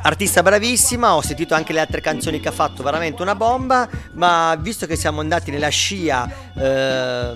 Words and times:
artista 0.00 0.42
bravissima, 0.42 1.14
ho 1.14 1.20
sentito 1.20 1.54
anche 1.54 1.72
le 1.72 1.80
altre 1.80 2.00
canzoni 2.00 2.40
che 2.40 2.48
ha 2.48 2.52
fatto, 2.52 2.82
veramente 2.82 3.22
una 3.22 3.34
bomba, 3.34 3.88
ma 4.14 4.56
visto 4.58 4.86
che 4.86 4.96
siamo 4.96 5.20
andati 5.20 5.50
nella 5.50 5.68
scia 5.68 6.28
eh, 6.54 7.34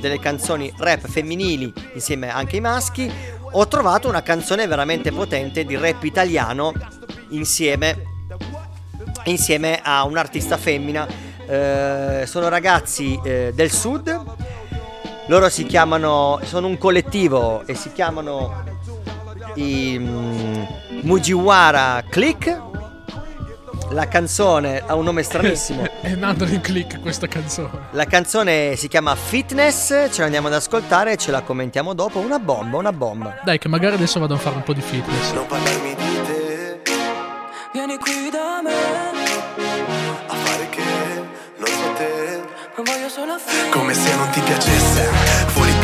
delle 0.00 0.18
canzoni 0.18 0.72
rap 0.78 1.06
femminili 1.06 1.72
insieme 1.94 2.30
anche 2.30 2.56
ai 2.56 2.62
maschi, 2.62 3.12
ho 3.50 3.66
trovato 3.68 4.08
una 4.08 4.22
canzone 4.22 4.66
veramente 4.66 5.12
potente 5.12 5.64
di 5.64 5.76
rap 5.76 6.02
italiano 6.04 6.72
insieme, 7.30 8.02
insieme 9.24 9.80
a 9.82 10.04
un'artista 10.04 10.56
femmina. 10.56 11.06
Eh, 11.46 12.24
sono 12.26 12.48
ragazzi 12.48 13.18
eh, 13.24 13.52
del 13.54 13.70
sud, 13.70 14.24
loro 15.28 15.48
si 15.48 15.64
chiamano, 15.64 16.40
sono 16.44 16.66
un 16.66 16.78
collettivo 16.78 17.66
e 17.66 17.74
si 17.74 17.92
chiamano 17.92 18.64
i 19.54 19.96
um, 19.96 20.47
Mujiwara 21.02 22.02
Click. 22.08 22.66
La 23.90 24.06
canzone 24.06 24.82
ha 24.86 24.94
un 24.94 25.04
nome 25.04 25.22
stranissimo. 25.22 25.82
È 26.02 26.14
nato 26.14 26.44
in 26.44 26.60
click 26.60 27.00
questa 27.00 27.26
canzone. 27.26 27.70
La 27.92 28.04
canzone 28.04 28.76
si 28.76 28.86
chiama 28.88 29.14
Fitness, 29.14 29.88
ce 30.10 30.18
la 30.18 30.24
andiamo 30.24 30.48
ad 30.48 30.54
ascoltare 30.54 31.12
e 31.12 31.16
ce 31.16 31.30
la 31.30 31.40
commentiamo 31.40 31.94
dopo. 31.94 32.18
Una 32.18 32.38
bomba, 32.38 32.76
una 32.76 32.92
bomba. 32.92 33.40
Dai, 33.44 33.58
che 33.58 33.68
magari 33.68 33.94
adesso 33.94 34.20
vado 34.20 34.34
a 34.34 34.38
fare 34.38 34.56
un 34.56 34.62
po' 34.62 34.74
di 34.74 34.82
fitness. 34.82 35.32
Non 35.32 35.46
parlarmi 35.46 35.94
di 35.94 36.20
te, 36.26 36.82
Vieni 37.72 37.96
qui 37.98 38.28
da 38.30 38.60
me, 38.62 38.74
a 40.26 40.34
fare 40.34 40.68
che 40.68 40.82
non 41.56 41.66
so 41.66 41.92
te. 41.96 42.42
non 42.76 42.84
voglio 42.84 43.08
solo 43.08 43.38
finire. 43.38 43.70
Come 43.70 43.94
se 43.94 44.14
non 44.16 44.28
ti 44.30 44.40
piacesse 44.40 45.08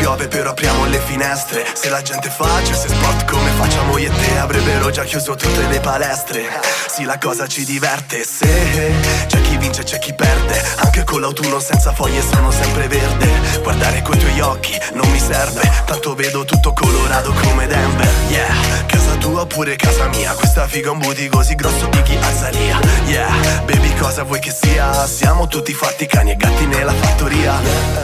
piove 0.05 0.27
però 0.27 0.51
apriamo 0.51 0.85
le 0.85 0.99
finestre. 0.99 1.65
Se 1.73 1.89
la 1.89 1.99
gente 2.03 2.29
facesse 2.29 2.89
sport 2.89 3.27
come 3.27 3.49
facciamo 3.57 3.97
io 3.97 4.11
e 4.11 4.15
te 4.15 4.37
Avrebbero 4.37 4.91
già 4.91 5.03
chiuso 5.03 5.33
tutte 5.33 5.65
le 5.67 5.79
palestre. 5.79 6.43
Sì 6.87 7.05
la 7.05 7.17
cosa 7.17 7.47
ci 7.47 7.65
diverte 7.65 8.23
Se 8.23 8.93
c'è 9.25 9.41
chi 9.41 9.57
vince 9.57 9.81
c'è 9.81 9.97
chi 9.97 10.13
perde. 10.13 10.63
Anche 10.75 11.03
con 11.03 11.21
l'autunno 11.21 11.59
senza 11.59 11.91
foglie 11.91 12.21
sono 12.21 12.51
sempre 12.51 12.87
verde. 12.87 13.27
Guardare 13.63 14.03
coi 14.03 14.19
tuoi 14.19 14.39
occhi 14.41 14.79
non 14.93 15.09
mi 15.09 15.19
serve. 15.19 15.67
Tanto 15.85 16.13
vedo 16.13 16.45
tutto 16.45 16.71
colorato 16.73 17.33
come 17.41 17.65
Denver. 17.65 18.07
Yeah 18.27 18.85
Casa 18.85 19.15
tua 19.15 19.41
oppure 19.41 19.75
casa 19.75 20.07
mia. 20.09 20.33
Questa 20.33 20.67
figa 20.67 20.91
un 20.91 20.99
booty 20.99 21.27
così 21.29 21.55
grosso 21.55 21.89
Iggy 21.91 22.17
Azalea 22.21 22.79
Yeah 23.07 23.63
Baby 23.65 23.95
cosa 23.95 24.21
vuoi 24.21 24.39
che 24.39 24.51
sia? 24.51 25.07
Siamo 25.07 25.47
tutti 25.47 25.73
fatti 25.73 26.05
cani 26.05 26.29
e 26.29 26.35
gatti 26.35 26.67
nella 26.67 26.93
fattoria 26.93 27.94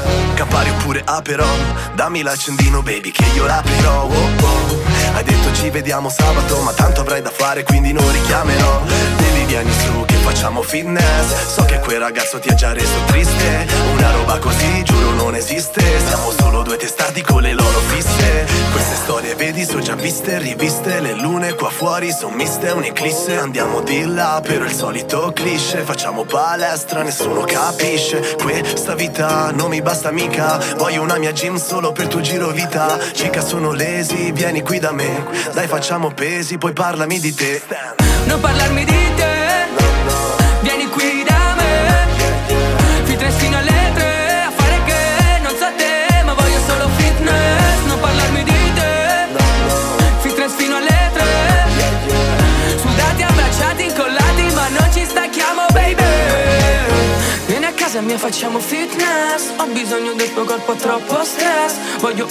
Campari 0.52 0.70
oppure 0.70 1.02
Aperon 1.06 1.76
Dammi 1.96 2.22
l'accendino 2.24 2.82
baby 2.82 3.10
che 3.12 3.24
io 3.36 3.46
l'aprirò. 3.46 4.04
Oh, 4.04 4.10
oh. 4.10 4.80
Hai 5.14 5.24
detto 5.24 5.54
ci 5.54 5.70
vediamo 5.70 6.10
sabato 6.10 6.62
Ma 6.62 6.74
tanto 6.74 7.02
avrai 7.02 7.22
da 7.22 7.30
fare 7.30 7.64
quindi 7.64 7.94
non 7.94 8.12
richiamerò. 8.12 8.82
Baby 9.18 9.46
vieni 9.46 9.72
su 9.72 10.11
facciamo 10.22 10.62
fitness. 10.62 11.54
So 11.54 11.64
che 11.64 11.80
quel 11.80 12.00
ragazzo 12.00 12.40
ti 12.40 12.50
ha 12.50 12.54
già 12.54 12.74
reso 12.74 13.04
triste. 13.08 13.68
Una 13.94 14.12
roba 14.12 14.40
così 14.40 14.84
giuro 14.84 15.12
non 15.12 15.36
esiste. 15.36 15.82
Siamo 16.08 16.32
solo 16.32 16.62
due 16.62 16.78
testardi 16.78 17.22
con 17.22 17.42
le 17.42 17.54
loro 17.54 17.80
fisse. 17.88 18.48
Queste 18.72 18.96
storie 18.96 19.36
vedi 19.36 19.66
sono 19.66 19.82
già 19.82 19.96
viste 19.96 20.38
riviste. 20.38 21.00
Le 21.00 21.14
lune 21.14 21.54
qua 21.54 21.70
fuori 21.70 22.12
son 22.12 22.34
miste 22.34 22.70
un'eclisse 22.70 23.38
Andiamo 23.38 23.82
di 23.82 24.06
là 24.06 24.42
per 24.44 24.62
il 24.62 24.72
solito 24.72 25.32
cliché. 25.34 25.82
Facciamo 25.84 26.24
palestra 26.24 27.02
nessuno 27.02 27.42
capisce. 27.42 28.36
Questa 28.42 28.96
vita 28.96 29.52
non 29.52 29.70
mi 29.70 29.82
basta 29.82 30.12
mica. 30.12 30.60
Voglio 30.78 31.02
una 31.02 31.18
mia 31.18 31.32
gym 31.32 31.58
solo 31.58 31.92
per 31.92 32.08
tuo 32.08 32.22
giro 32.22 32.50
vita. 32.50 32.98
Cica 33.14 33.42
sono 33.42 33.72
lesi 33.72 34.32
vieni 34.32 34.62
qui 34.62 34.80
da 34.80 34.92
me. 34.92 35.26
Dai 35.54 35.68
facciamo 35.68 36.12
pesi 36.12 36.58
poi 36.58 36.74
parlami 36.74 37.20
di 37.20 37.34
te. 37.34 37.62
Non 38.26 38.40
parlarmi 38.40 38.86
di 38.86 39.01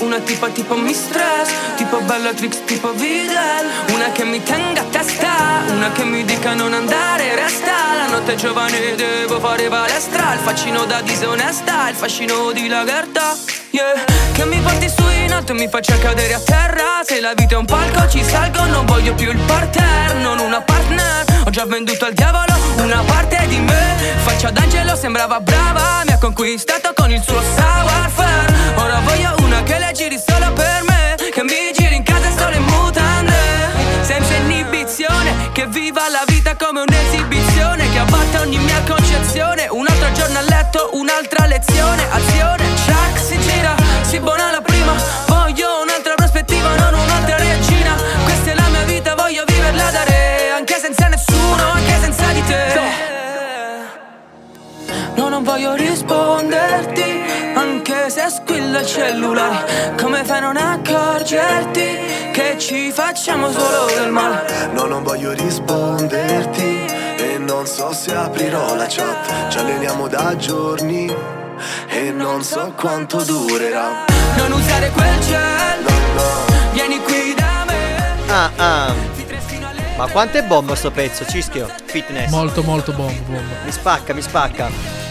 una 0.01 0.19
tipa 0.19 0.49
tipo 0.49 0.77
mi 0.77 0.93
stress. 0.93 1.51
Tipo 1.77 2.01
Bellatrix, 2.01 2.65
tipo 2.65 2.93
Vidal. 2.93 3.67
Una 3.93 4.11
che 4.13 4.25
mi 4.25 4.43
tenga 4.43 4.81
a 4.81 4.85
testa. 4.85 5.63
Una 5.69 5.91
che 5.93 6.05
mi 6.05 6.25
dica 6.25 6.55
non 6.55 6.73
andare, 6.73 7.35
resta. 7.35 7.73
La 7.97 8.07
notte 8.07 8.35
giovane, 8.37 8.95
devo 8.95 9.39
fare 9.41 9.69
palestra. 9.69 10.35
Il 10.35 10.41
faccino 10.41 10.85
da 10.85 11.01
disonesta, 11.01 11.89
il 11.89 11.97
fascino 11.97 12.53
di 12.53 12.69
lagerta. 12.69 13.37
Yeah. 13.71 14.05
Che 14.33 14.45
mi 14.47 14.59
porti 14.61 14.89
su 14.89 15.05
in 15.25 15.33
alto 15.33 15.53
e 15.53 15.55
mi 15.55 15.69
faccia 15.69 15.97
cadere 15.99 16.35
a 16.35 16.41
terra. 16.41 17.03
Se 17.05 17.21
la 17.21 17.35
vita 17.35 17.55
è 17.55 17.59
un 17.59 17.67
palco, 17.67 18.09
ci 18.09 18.23
salgo. 18.25 18.65
Non 18.65 18.87
voglio 18.87 19.15
più 19.15 19.31
il 19.31 19.39
parterre, 19.39 20.15
non 20.21 20.39
una 20.39 20.61
partner. 20.61 21.25
Ho 21.47 21.51
già 21.51 21.65
venduto 21.67 22.05
al 22.05 22.13
diavolo 22.13 22.53
una 22.79 23.03
parte 23.07 23.47
di 23.49 23.59
me. 23.59 23.97
Faccia 24.23 24.51
d'angelo, 24.51 24.97
sembrava 24.97 25.41
brava. 25.41 26.03
Mi 26.05 26.13
ha 26.13 26.19
conquistato 26.19 26.93
con 26.95 27.11
il 27.11 27.23
suo 27.23 27.41
savoir-faire. 27.57 28.50
Ora 28.83 29.01
voglio 29.05 29.35
una 29.41 29.63
che 29.63 29.79
le 29.79 29.93
giri 29.93 30.19
solo 30.19 30.53
per 30.53 30.83
me. 30.89 31.17
Che 31.17 31.43
mi 31.43 31.73
giri 31.73 31.97
in 31.97 32.03
casa 32.03 32.31
solo 32.37 32.57
in 32.57 32.65
mutande. 32.65 33.35
Senza 34.03 34.35
inibizione, 34.35 35.51
che 35.53 35.67
viva 35.67 36.09
la 36.09 36.25
vita 36.27 36.57
come 36.57 36.81
un'esibizione. 36.81 37.91
Che 37.91 37.99
abbatta 37.99 38.41
ogni 38.41 38.59
mia 38.59 38.83
concezione. 38.87 39.69
Un 39.71 39.87
altro 39.89 40.11
giorno 40.13 40.39
a 40.39 40.43
letto, 40.43 40.91
un'altra 40.95 41.47
lezione. 41.47 42.03
Azione, 42.11 42.65
Chuck 42.87 43.19
si 43.19 43.39
gira, 43.39 43.75
si 44.03 44.19
buona 44.19 44.51
la 44.51 44.61
prima. 44.61 44.93
Voglio 45.27 45.83
un'altra 45.83 46.15
prospettiva, 46.15 46.75
non 46.77 46.95
un'altra 46.95 47.37
regina. 47.37 47.95
Questa 48.25 48.51
è 48.51 48.55
la 48.55 48.69
mia 48.69 48.85
vita, 48.85 49.15
voglio 49.15 49.45
viverla 49.47 49.91
da 49.91 50.05
re. 50.05 50.51
Anche 50.57 50.79
senza 50.79 51.09
nessuno, 51.09 51.63
anche 51.73 51.99
senza 52.01 52.27
di 52.33 52.45
te. 52.45 52.89
No, 55.15 55.29
non 55.29 55.43
voglio 55.43 55.75
risponderti, 55.75 57.00
se 58.21 58.29
squilla 58.29 58.81
il 58.81 58.87
cellulare. 58.87 59.95
Come 59.97 60.25
fai 60.25 60.39
a 60.39 60.41
non 60.41 60.57
accorgerti 60.57 62.31
che 62.33 62.57
ci 62.59 62.91
facciamo 62.93 63.51
solo 63.51 63.87
del 63.87 64.11
male? 64.11 64.69
No, 64.73 64.85
non 64.85 65.03
voglio 65.03 65.33
risponderti 65.33 66.85
E 67.17 67.39
non 67.39 67.67
so 67.67 67.93
se 67.93 68.15
aprirò 68.15 68.75
la 68.77 68.87
chat 68.87 69.51
Ci 69.51 69.59
alleniamo 69.59 70.07
da 70.09 70.37
giorni 70.37 71.13
E 71.89 72.11
non 72.13 72.43
so 72.43 72.73
quanto 72.77 73.23
durerà 73.23 74.05
Non 74.37 74.53
usare 74.53 74.91
quel 74.91 75.19
gel, 75.21 75.83
No, 75.83 76.23
no 76.23 76.73
vieni 76.73 77.01
qui 77.01 77.35
da 77.35 77.65
me. 77.67 78.33
Ah, 78.33 78.51
ah. 78.57 78.95
Ma 79.97 80.07
quanto 80.07 80.39
è 80.39 80.43
bomba 80.43 80.75
sto 80.75 80.91
pezzo, 80.91 81.27
Cischio? 81.27 81.69
Fitness. 81.85 82.31
Molto, 82.31 82.63
molto 82.63 82.93
bomba, 82.93 83.21
bomba. 83.27 83.55
Mi 83.65 83.73
spacca, 83.73 84.15
mi 84.15 84.23
spacca. 84.23 85.10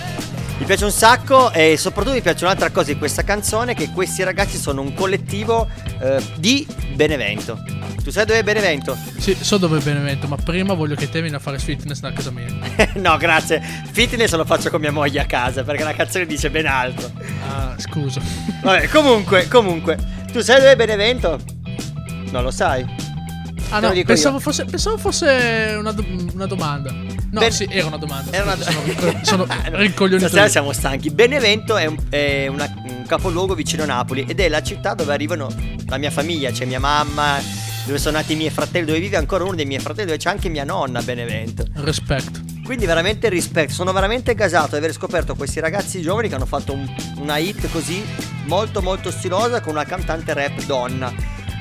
Mi 0.59 0.65
piace 0.65 0.83
un 0.83 0.91
sacco 0.91 1.51
e 1.53 1.77
soprattutto 1.77 2.13
mi 2.13 2.21
piace 2.21 2.43
un'altra 2.43 2.69
cosa 2.69 2.91
di 2.91 2.97
questa 2.97 3.23
canzone 3.23 3.73
che 3.73 3.91
questi 3.91 4.23
ragazzi 4.23 4.57
sono 4.57 4.81
un 4.81 4.93
collettivo 4.93 5.69
eh, 6.01 6.21
di 6.35 6.67
Benevento. 6.95 7.63
Tu 8.03 8.11
sai 8.11 8.25
dove 8.25 8.39
è 8.39 8.43
Benevento? 8.43 8.97
Sì, 9.19 9.37
so 9.39 9.57
dove 9.57 9.79
è 9.79 9.81
Benevento, 9.81 10.27
ma 10.27 10.35
prima 10.35 10.73
voglio 10.73 10.95
che 10.95 11.09
te 11.09 11.21
vieni 11.21 11.37
a 11.37 11.39
fare 11.39 11.59
fitness 11.59 12.01
da 12.01 12.11
casa 12.11 12.29
mia. 12.31 12.47
no, 12.95 13.15
grazie. 13.15 13.61
Fitness 13.89 14.35
lo 14.35 14.43
faccio 14.43 14.69
con 14.69 14.81
mia 14.81 14.91
moglie 14.91 15.21
a 15.21 15.25
casa 15.25 15.63
perché 15.63 15.83
la 15.83 15.93
canzone 15.93 16.25
dice 16.25 16.49
ben 16.49 16.67
altro. 16.67 17.09
Ah, 17.47 17.75
scusa. 17.77 18.21
Vabbè, 18.61 18.89
comunque, 18.89 19.47
comunque. 19.47 19.97
Tu 20.29 20.41
sai 20.41 20.57
dove 20.57 20.71
è 20.71 20.75
Benevento? 20.75 21.39
Non 22.31 22.43
lo 22.43 22.51
sai. 22.51 22.85
Ah 23.69 23.79
Te 23.79 23.93
no, 23.93 24.03
pensavo 24.03 24.39
fosse, 24.39 24.65
pensavo 24.65 24.97
fosse 24.97 25.75
una, 25.77 25.93
do- 25.93 26.05
una 26.33 26.47
domanda. 26.47 26.91
No, 27.31 27.39
Ben- 27.41 27.51
sì, 27.51 27.67
era 27.69 27.87
una 27.87 27.97
domanda. 27.97 28.31
Era 28.31 28.43
una- 28.43 28.57
Sono, 28.63 28.81
sono 29.23 29.47
rincoglionito. 29.71 30.27
Stasera 30.27 30.45
io. 30.45 30.51
siamo 30.51 30.73
stanchi. 30.73 31.09
Benevento 31.11 31.77
è, 31.77 31.85
un, 31.85 31.97
è 32.09 32.47
una- 32.47 32.71
un 32.87 33.03
capoluogo 33.07 33.53
vicino 33.55 33.83
a 33.83 33.85
Napoli 33.85 34.25
ed 34.27 34.39
è 34.39 34.49
la 34.49 34.61
città 34.63 34.93
dove 34.93 35.13
arrivano 35.13 35.49
la 35.87 35.97
mia 35.97 36.11
famiglia, 36.11 36.51
c'è 36.51 36.65
mia 36.65 36.79
mamma, 36.79 37.39
dove 37.85 37.97
sono 37.99 38.17
nati 38.17 38.33
i 38.33 38.35
miei 38.35 38.49
fratelli, 38.49 38.85
dove 38.85 38.99
vive 38.99 39.17
ancora 39.17 39.43
uno 39.43 39.55
dei 39.55 39.65
miei 39.65 39.79
fratelli, 39.81 40.07
dove 40.07 40.17
c'è 40.19 40.29
anche 40.29 40.49
mia 40.49 40.63
nonna 40.63 40.99
a 40.99 41.01
Benevento. 41.03 41.65
Respect. 41.75 42.47
Quindi 42.63 42.85
veramente 42.85 43.29
rispetto, 43.29 43.73
sono 43.73 43.91
veramente 43.91 44.35
gasato 44.35 44.71
di 44.71 44.77
aver 44.77 44.93
scoperto 44.93 45.33
questi 45.35 45.59
ragazzi 45.59 46.01
giovani 46.01 46.29
che 46.29 46.35
hanno 46.35 46.45
fatto 46.45 46.73
un- 46.73 46.87
una 47.17 47.37
hit 47.37 47.67
così 47.71 48.03
molto 48.45 48.81
molto 48.83 49.09
stilosa 49.09 49.59
con 49.61 49.73
una 49.73 49.85
cantante 49.85 50.33
rap 50.35 50.63
donna. 50.65 51.11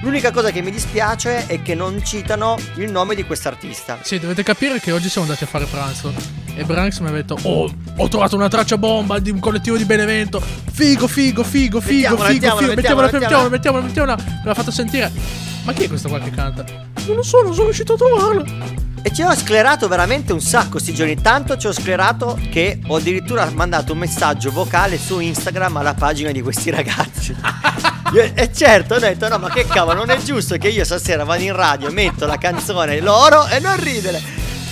L'unica 0.01 0.31
cosa 0.31 0.51
che 0.51 0.63
mi 0.63 0.71
dispiace 0.71 1.47
è 1.47 1.61
che 1.61 1.75
non 1.75 2.03
citano 2.05 2.57
il 2.77 2.91
nome 2.91 3.17
di 3.17 3.25
quest'artista. 3.25 3.99
Sì, 4.03 4.21
dovete 4.21 4.45
capire 4.45 4.79
che 4.79 4.93
oggi 4.93 5.09
siamo 5.09 5.27
andati 5.27 5.45
a 5.45 5.49
fare 5.49 5.65
pranzo. 5.65 6.13
E 6.55 6.65
Branks 6.65 6.99
mi 7.01 7.09
ha 7.09 7.13
detto: 7.13 7.37
Oh, 7.43 7.73
ho 7.97 8.09
trovato 8.09 8.37
una 8.37 8.49
traccia 8.49 8.79
bomba 8.79 9.19
di 9.19 9.31
un 9.31 9.41
collettivo 9.41 9.77
di 9.77 9.85
Benevento. 9.85 10.41
Figo, 10.41 11.09
figo, 11.09 11.43
figo, 11.43 11.81
figo, 11.81 12.11
Mettiamola, 12.11 12.29
figo, 12.29 12.41
mettiamola, 12.41 12.67
figo. 12.67 12.75
Mettiamola, 12.75 13.49
mettiamola, 13.49 13.49
mettiamola, 13.49 13.83
mettiamola. 13.83 14.17
Me 14.17 14.43
l'ha 14.45 14.55
fatto 14.55 14.71
sentire. 14.71 15.11
Ma 15.65 15.73
chi 15.73 15.85
è 15.85 15.89
questo 15.89 16.09
qua 16.09 16.21
che 16.21 16.31
canta? 16.31 16.65
Non 17.07 17.17
lo 17.17 17.23
so, 17.23 17.43
non 17.43 17.53
sono 17.53 17.65
riuscito 17.65 17.95
a 17.95 17.97
trovarlo. 17.97 18.45
E 19.03 19.09
E 19.09 19.13
ci 19.13 19.23
ho 19.23 19.35
sclerato 19.35 19.89
veramente 19.89 20.33
un 20.33 20.41
sacco 20.41 20.79
sti 20.79 20.95
giorni. 20.95 21.21
Tanto 21.21 21.57
ci 21.57 21.67
ho 21.67 21.73
sclerato 21.73 22.39
che 22.51 22.81
ho 22.87 22.97
addirittura 22.97 23.51
mandato 23.51 23.93
un 23.93 23.99
messaggio 23.99 24.51
vocale 24.51 24.97
su 24.97 25.19
Instagram 25.19 25.77
alla 25.77 25.95
pagina 25.95 26.31
di 26.31 26.41
questi 26.41 26.71
ragazzi. 26.71 27.35
Io- 28.13 28.31
E 28.35 28.53
certo, 28.53 28.95
ho 28.95 28.99
detto: 28.99 29.29
no, 29.29 29.39
ma 29.39 29.51
che 29.51 29.67
cavolo, 29.67 29.99
non 29.99 30.11
è 30.11 30.19
giusto 30.23 30.57
che 30.57 30.69
io 30.69 30.85
stasera 30.85 31.25
vado 31.25 31.43
in 31.43 31.55
radio, 31.55 31.91
metto 31.91 32.27
la 32.27 32.39
canzone 32.39 33.01
loro 33.01 33.47
e 33.49 33.59
non 33.59 33.77
ridere. 33.83 34.21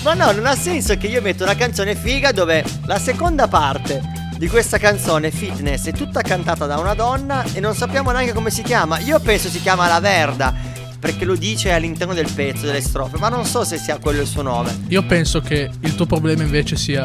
Ma 0.02 0.14
no, 0.14 0.30
non 0.32 0.46
ha 0.46 0.54
senso 0.54 0.96
che 0.96 1.06
io 1.08 1.20
metto 1.20 1.42
una 1.42 1.56
canzone 1.56 1.94
figa 1.96 2.30
dove 2.32 2.64
la 2.86 2.98
seconda 2.98 3.48
parte 3.48 4.00
di 4.36 4.48
questa 4.48 4.78
canzone 4.78 5.30
fitness 5.30 5.86
è 5.86 5.92
tutta 5.92 6.20
cantata 6.22 6.66
da 6.66 6.78
una 6.78 6.94
donna 6.94 7.42
e 7.54 7.60
non 7.60 7.74
sappiamo 7.74 8.10
neanche 8.12 8.32
come 8.32 8.50
si 8.50 8.62
chiama. 8.62 8.98
Io 9.00 9.18
penso 9.18 9.48
si 9.48 9.60
chiama 9.60 9.88
La 9.88 9.98
Verda 9.98 10.54
perché 10.98 11.24
lo 11.24 11.34
dice 11.34 11.72
all'interno 11.72 12.14
del 12.14 12.30
pezzo 12.32 12.66
delle 12.66 12.80
strofe, 12.80 13.18
ma 13.18 13.28
non 13.28 13.44
so 13.44 13.64
se 13.64 13.78
sia 13.78 13.98
quello 13.98 14.20
il 14.22 14.26
suo 14.26 14.42
nome. 14.42 14.84
Io 14.88 15.02
penso 15.04 15.40
che 15.40 15.70
il 15.80 15.94
tuo 15.94 16.06
problema 16.06 16.42
invece 16.42 16.76
sia. 16.76 17.04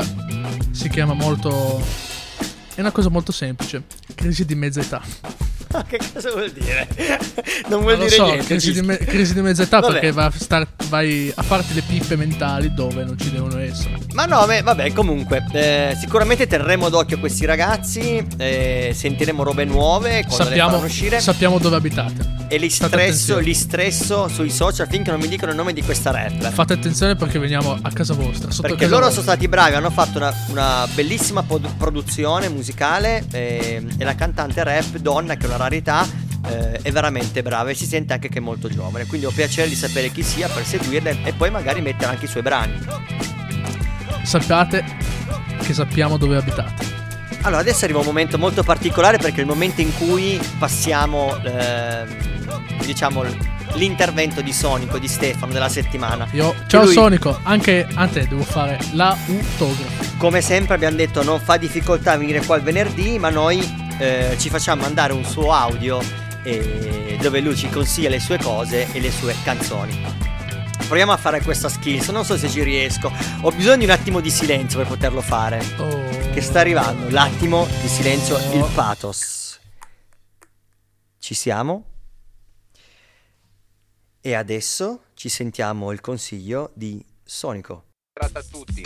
Si 0.71 0.87
chiama 0.89 1.13
molto. 1.13 1.81
È 2.75 2.79
una 2.79 2.91
cosa 2.91 3.09
molto 3.09 3.31
semplice. 3.31 3.83
Crisi 4.15 4.45
di 4.45 4.55
mezza 4.55 4.79
età. 4.79 5.01
Che 5.87 5.99
cosa 6.13 6.31
vuol 6.31 6.51
dire? 6.51 6.87
Non 7.69 7.81
vuol 7.81 7.97
Non 7.97 8.05
dire 8.05 8.15
so, 8.15 8.25
niente. 8.25 8.45
crisi 8.45 8.73
di, 8.73 8.81
me- 8.81 8.97
crisi 8.97 9.33
di 9.33 9.41
mezza 9.41 9.63
età 9.63 9.79
Vabbè. 9.79 9.93
perché 9.93 10.11
va 10.11 10.25
a 10.25 10.31
star- 10.35 10.67
vai 10.89 11.31
a 11.33 11.41
farti 11.41 11.73
le 11.73 11.81
pippe 11.81 12.15
mentali 12.15 12.73
dove 12.73 13.03
non 13.03 13.17
ci 13.17 13.31
devono 13.31 13.57
essere. 13.59 13.97
Ma 14.13 14.25
no, 14.25 14.45
beh, 14.45 14.61
vabbè, 14.61 14.91
comunque, 14.93 15.45
eh, 15.53 15.95
sicuramente 15.99 16.47
terremo 16.47 16.89
d'occhio 16.89 17.19
questi 17.19 17.45
ragazzi, 17.45 18.25
eh, 18.37 18.91
sentiremo 18.93 19.43
robe 19.43 19.63
nuove 19.65 20.09
quando 20.25 20.37
le 20.37 20.43
Sappiamo, 20.43 20.69
faranno 20.71 20.85
uscire 20.85 21.19
sappiamo 21.19 21.59
dove 21.59 21.75
abitate. 21.77 22.40
E 22.51 22.57
li 22.57 22.69
stresso, 22.69 22.95
attenzione. 22.95 23.43
li 23.43 23.53
stresso 23.53 24.27
sui 24.27 24.49
social 24.49 24.85
finché 24.89 25.09
non 25.09 25.21
mi 25.21 25.29
dicono 25.29 25.51
il 25.51 25.57
nome 25.57 25.71
di 25.71 25.81
questa 25.81 26.11
rap. 26.11 26.51
Fate 26.51 26.73
attenzione 26.73 27.15
perché 27.15 27.39
veniamo 27.39 27.79
a 27.81 27.91
casa 27.93 28.13
vostra. 28.13 28.49
Perché 28.49 28.75
casa 28.75 28.89
loro 28.89 29.05
vostra. 29.05 29.21
sono 29.21 29.21
stati 29.21 29.47
bravi, 29.47 29.75
hanno 29.75 29.89
fatto 29.89 30.17
una, 30.17 30.33
una 30.49 30.85
bellissima 30.93 31.43
pod- 31.43 31.73
produzione 31.77 32.49
musicale 32.49 33.23
eh, 33.31 33.81
e 33.97 34.03
la 34.03 34.15
cantante 34.15 34.61
rap, 34.65 34.97
donna, 34.97 35.37
che 35.37 35.45
è 35.45 35.47
una 35.47 35.55
rarità, 35.55 36.05
eh, 36.45 36.79
è 36.81 36.91
veramente 36.91 37.41
brava 37.41 37.69
e 37.69 37.73
si 37.73 37.85
sente 37.85 38.11
anche 38.11 38.27
che 38.27 38.39
è 38.39 38.41
molto 38.41 38.67
giovane. 38.67 39.05
Quindi 39.05 39.27
ho 39.27 39.31
piacere 39.31 39.69
di 39.69 39.75
sapere 39.75 40.09
chi 40.09 40.21
sia 40.21 40.49
per 40.49 40.65
seguirla 40.65 41.23
e 41.23 41.31
poi 41.31 41.49
magari 41.51 41.79
mettere 41.79 42.11
anche 42.11 42.25
i 42.25 42.27
suoi 42.27 42.43
brani. 42.43 42.77
Sappiate 44.23 44.83
che 45.63 45.73
sappiamo 45.73 46.17
dove 46.17 46.35
abitate. 46.35 46.99
Allora, 47.43 47.61
adesso 47.61 47.85
arriva 47.85 47.99
un 47.99 48.05
momento 48.05 48.37
molto 48.37 48.61
particolare 48.61 49.17
perché 49.17 49.37
è 49.37 49.39
il 49.41 49.47
momento 49.47 49.81
in 49.81 49.95
cui 49.97 50.39
passiamo, 50.59 51.41
ehm, 51.43 52.30
diciamo, 52.91 53.23
l'intervento 53.73 54.41
di 54.41 54.51
Sonico, 54.51 54.99
di 54.99 55.07
Stefano 55.07 55.51
della 55.51 55.69
settimana. 55.69 56.27
Io, 56.31 56.53
ciao 56.67 56.83
lui- 56.83 56.93
Sonico, 56.93 57.39
anche 57.43 57.87
a 57.93 58.07
te 58.07 58.27
devo 58.27 58.43
fare 58.43 58.79
l'autografo. 58.93 60.17
Come 60.17 60.41
sempre 60.41 60.75
abbiamo 60.75 60.97
detto 60.97 61.23
non 61.23 61.39
fa 61.39 61.57
difficoltà 61.57 62.11
a 62.13 62.17
venire 62.17 62.43
qua 62.45 62.57
il 62.57 62.63
venerdì, 62.63 63.17
ma 63.17 63.29
noi 63.29 63.59
eh, 63.97 64.35
ci 64.37 64.49
facciamo 64.49 64.81
mandare 64.81 65.13
un 65.13 65.23
suo 65.23 65.51
audio 65.53 65.99
eh, 66.43 67.17
dove 67.21 67.39
lui 67.39 67.55
ci 67.55 67.69
consiglia 67.69 68.09
le 68.09 68.19
sue 68.19 68.37
cose 68.37 68.91
e 68.91 68.99
le 68.99 69.11
sue 69.11 69.35
canzoni. 69.43 69.99
Proviamo 70.85 71.13
a 71.13 71.17
fare 71.17 71.41
questa 71.41 71.69
skills, 71.69 72.09
non 72.09 72.25
so 72.25 72.37
se 72.37 72.49
ci 72.49 72.61
riesco. 72.61 73.11
Ho 73.41 73.51
bisogno 73.51 73.77
di 73.77 73.83
un 73.85 73.91
attimo 73.91 74.19
di 74.19 74.29
silenzio 74.29 74.79
per 74.79 74.87
poterlo 74.87 75.21
fare. 75.21 75.63
Oh. 75.77 76.09
Che 76.33 76.41
sta 76.41 76.59
arrivando, 76.59 77.09
l'attimo 77.09 77.65
di 77.81 77.87
silenzio, 77.87 78.37
il 78.53 78.69
pathos. 78.73 79.59
Ci 81.17 81.33
siamo? 81.33 81.90
E 84.23 84.35
adesso 84.35 85.05
ci 85.15 85.29
sentiamo 85.29 85.91
il 85.91 85.99
consiglio 85.99 86.69
di 86.75 87.03
Sonico. 87.23 87.87
Tratta 88.13 88.37
a 88.37 88.43
tutti. 88.43 88.83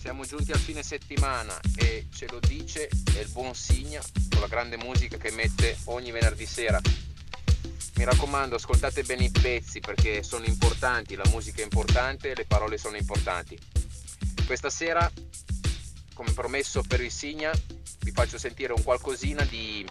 Siamo 0.00 0.24
giunti 0.24 0.52
al 0.52 0.58
fine 0.58 0.82
settimana 0.82 1.60
e 1.76 2.06
ce 2.10 2.26
lo 2.30 2.40
dice 2.40 2.88
il 2.90 3.28
buon 3.30 3.54
Signa 3.54 4.02
con 4.30 4.40
la 4.40 4.46
grande 4.46 4.78
musica 4.78 5.18
che 5.18 5.30
mette 5.32 5.76
ogni 5.84 6.12
venerdì 6.12 6.46
sera. 6.46 6.80
Mi 7.96 8.04
raccomando, 8.04 8.54
ascoltate 8.54 9.02
bene 9.02 9.24
i 9.24 9.30
pezzi 9.30 9.80
perché 9.80 10.22
sono 10.22 10.46
importanti, 10.46 11.14
la 11.14 11.28
musica 11.28 11.60
è 11.60 11.64
importante 11.64 12.34
le 12.34 12.46
parole 12.46 12.78
sono 12.78 12.96
importanti. 12.96 13.58
Questa 14.46 14.70
sera, 14.70 15.10
come 16.14 16.32
promesso 16.32 16.82
per 16.82 17.02
il 17.02 17.12
Signa, 17.12 17.52
vi 18.00 18.12
faccio 18.12 18.38
sentire 18.38 18.72
un 18.72 18.82
qualcosina 18.82 19.42
di 19.44 19.86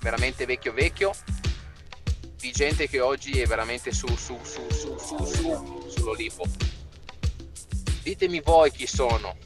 veramente 0.00 0.46
vecchio 0.46 0.72
vecchio, 0.72 1.14
di 2.38 2.52
gente 2.52 2.88
che 2.88 3.00
oggi 3.00 3.40
è 3.40 3.46
veramente 3.46 3.92
su 3.92 4.06
su 4.08 4.38
su 4.42 4.60
su 4.70 4.96
su 4.98 5.24
su 5.24 5.86
sull'Olimpo. 5.88 6.44
Ditemi 8.02 8.40
voi 8.40 8.70
chi 8.70 8.86
sono. 8.86 9.36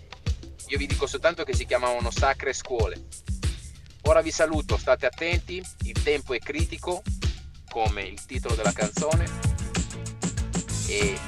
Io 0.67 0.79
vi 0.79 0.87
dico 0.87 1.07
soltanto 1.07 1.45
che 1.45 1.55
si 1.55 1.67
chiamavano 1.67 2.11
Sacre 2.11 2.53
Scuole. 2.53 3.07
Ora 4.03 4.21
vi 4.23 4.31
saluto, 4.31 4.77
state 4.77 5.07
attenti, 5.07 5.63
il 5.83 6.03
tempo 6.03 6.35
è 6.35 6.39
critico, 6.39 7.03
come 7.71 8.03
il 8.03 8.25
titolo 8.25 8.55
della 8.55 8.73
canzone. 8.73 9.25
E 10.87 11.19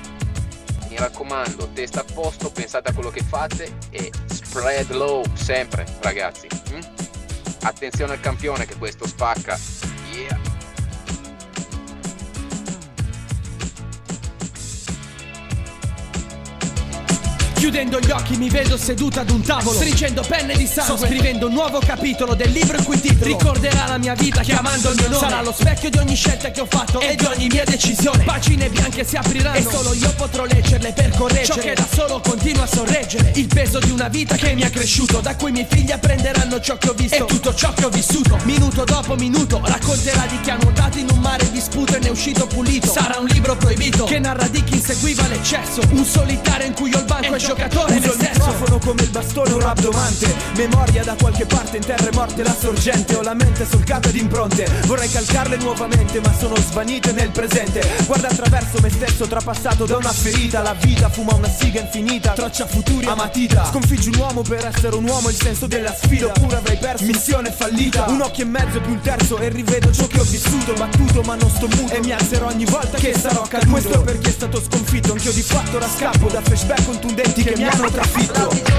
mi 0.88 0.96
raccomando, 0.96 1.70
testa 1.72 2.00
a 2.00 2.04
posto, 2.04 2.50
pensate 2.50 2.90
a 2.90 2.92
quello 2.92 3.10
che 3.10 3.22
fate 3.22 3.78
e 3.90 4.10
spread 4.26 4.90
low 4.90 5.24
sempre, 5.34 5.86
ragazzi. 6.00 6.48
mm? 6.70 6.80
Attenzione 7.62 8.12
al 8.12 8.20
campione 8.20 8.66
che 8.66 8.76
questo 8.76 9.06
spacca. 9.06 9.81
Chiudendo 17.62 18.00
gli 18.00 18.10
occhi 18.10 18.36
mi 18.38 18.48
vedo 18.48 18.76
seduta 18.76 19.20
ad 19.20 19.30
un 19.30 19.40
tavolo. 19.40 19.76
Stringendo 19.76 20.24
penne 20.26 20.56
di 20.56 20.66
sangue. 20.66 20.96
Sto 20.96 21.06
scrivendo 21.06 21.46
un 21.46 21.52
nuovo 21.52 21.78
capitolo 21.78 22.34
del 22.34 22.50
libro 22.50 22.76
in 22.76 22.82
cui 22.82 23.00
titolo. 23.00 23.24
Ricorderà 23.24 23.86
la 23.86 23.98
mia 23.98 24.14
vita 24.14 24.40
chiamando 24.40 24.90
il 24.90 24.96
mio 24.96 25.08
nome. 25.08 25.28
Sarà 25.28 25.42
lo 25.42 25.52
specchio 25.52 25.88
di 25.88 25.98
ogni 25.98 26.16
scelta 26.16 26.50
che 26.50 26.60
ho 26.60 26.66
fatto 26.68 26.98
E 26.98 27.14
di 27.14 27.24
ogni 27.24 27.46
mia 27.46 27.62
decisione. 27.62 28.24
Pagine 28.24 28.68
bianche 28.68 29.04
si 29.04 29.14
apriranno. 29.14 29.56
E 29.58 29.62
solo 29.62 29.94
io 29.94 30.12
potrò 30.16 30.44
leggerle 30.44 30.92
per 30.92 31.10
correggere. 31.10 31.46
Ciò 31.46 31.54
che 31.54 31.74
da 31.74 31.86
solo 31.88 32.20
continua 32.20 32.64
a 32.64 32.66
sorreggere. 32.66 33.30
Il 33.36 33.46
peso 33.46 33.78
di 33.78 33.92
una 33.92 34.08
vita 34.08 34.34
che 34.34 34.54
mi 34.54 34.64
ha 34.64 34.70
cresciuto 34.70 35.20
Da 35.20 35.36
cui 35.36 35.50
i 35.50 35.52
miei 35.52 35.66
figli 35.70 35.92
apprenderanno 35.92 36.60
ciò 36.60 36.76
che 36.78 36.88
ho 36.88 36.94
visto. 36.94 37.14
E 37.14 37.24
tutto 37.26 37.54
ciò 37.54 37.72
che 37.74 37.84
ho 37.84 37.90
vissuto 37.90 38.38
Minuto 38.42 38.82
dopo 38.82 39.14
minuto 39.14 39.60
Racconterà 39.62 40.26
di 40.26 40.40
chi 40.40 40.50
ha 40.50 40.56
nuotato 40.56 40.98
in 40.98 41.06
un 41.12 41.20
mare 41.20 41.48
di 41.52 41.60
sputo 41.60 41.94
e 41.94 42.00
ne 42.00 42.08
è 42.08 42.10
uscito 42.10 42.44
pulito. 42.48 42.90
Sarà 42.90 43.20
un 43.20 43.26
libro 43.26 43.54
proibito 43.54 44.02
Che 44.02 44.18
narra 44.18 44.48
di 44.48 44.64
chi 44.64 44.74
inseguiva 44.74 45.28
l'eccesso. 45.28 45.80
Un 45.90 46.04
solitario 46.04 46.66
in 46.66 46.72
cui 46.72 46.92
ho 46.92 46.98
il 46.98 47.04
banco 47.04 47.34
e 47.34 47.36
il 47.36 47.51
giocatore 47.52 47.96
Uso 47.96 48.12
il 48.12 48.18
microfono 48.18 48.78
come 48.78 49.02
il 49.02 49.10
bastone 49.10 49.52
un 49.52 49.60
rabdomante. 49.60 50.34
Memoria 50.56 51.04
da 51.04 51.14
qualche 51.14 51.44
parte 51.44 51.76
in 51.76 51.84
terra 51.84 52.08
è 52.08 52.14
morte 52.14 52.42
la 52.42 52.54
sorgente. 52.58 53.14
Ho 53.16 53.22
la 53.22 53.34
mente 53.34 53.66
solcata 53.68 54.08
di 54.10 54.20
impronte. 54.20 54.66
Vorrei 54.86 55.10
calcarle 55.10 55.56
nuovamente 55.56 56.20
ma 56.20 56.32
sono 56.32 56.56
svanite 56.56 57.12
nel 57.12 57.30
presente. 57.30 57.86
Guarda 58.06 58.28
attraverso 58.28 58.80
me 58.80 58.90
stesso 58.90 59.26
trapassato 59.26 59.84
da 59.84 59.96
una 59.96 60.12
ferita. 60.12 60.62
La 60.62 60.74
vita 60.74 61.10
fuma 61.10 61.34
una 61.34 61.48
siga 61.48 61.80
infinita 61.80 62.32
Traccia 62.32 62.66
futuri 62.66 63.06
a 63.06 63.14
matita. 63.14 63.66
Sconfiggi 63.66 64.08
un 64.08 64.16
uomo 64.18 64.42
per 64.42 64.64
essere 64.64 64.96
un 64.96 65.06
uomo 65.06 65.28
Il 65.28 65.36
senso 65.36 65.66
della 65.66 65.94
sfida. 65.94 66.32
Oppure 66.34 66.56
avrei 66.56 66.78
perso 66.78 67.04
Missione 67.04 67.52
fallita. 67.52 68.06
Un 68.08 68.22
occhio 68.22 68.44
e 68.44 68.48
mezzo 68.48 68.80
più 68.80 68.92
il 68.94 69.00
terzo 69.00 69.38
E 69.38 69.48
rivedo 69.50 69.92
ciò 69.92 70.06
che 70.06 70.20
ho 70.20 70.24
vissuto. 70.24 70.72
Battuto 70.72 71.20
ma 71.22 71.34
non 71.34 71.50
sto 71.50 71.68
muto. 71.68 71.92
E 71.92 72.00
mi 72.00 72.12
alzerò 72.12 72.46
ogni 72.46 72.64
volta 72.64 72.96
che 72.96 73.14
sarò 73.14 73.42
caduto. 73.42 73.70
Questo 73.70 74.00
perché 74.00 74.28
è 74.30 74.32
stato 74.32 74.62
sconfitto 74.62 75.12
Anch'io 75.12 75.32
di 75.32 75.42
fatto 75.42 75.76
ora 75.76 75.88
scappo. 75.88 76.28
Da 76.28 76.40
flashback 76.40 76.84
contundenti 76.86 77.41
che 77.42 77.54
mi 77.56 77.64
hanno 77.64 77.90
trafitto 77.90 78.72